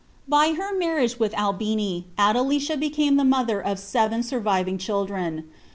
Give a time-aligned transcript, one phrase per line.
[0.31, 5.43] I3y her marrtage with Albini, Adelicia became the mother of tent surviving children.